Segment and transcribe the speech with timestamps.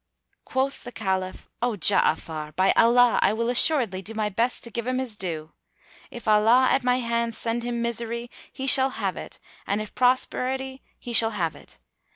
[0.45, 4.87] Quoth the Caliph, "O Ja'afar, by Allah, I will assuredly do my best to give
[4.87, 5.53] him his due!
[6.09, 9.37] If Allah at my hands send him misery, he shall have it;
[9.67, 11.77] and if prosperity he shall have it."